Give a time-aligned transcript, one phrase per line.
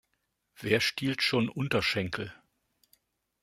[0.57, 2.33] Wer stiehlt schon Unterschenkel?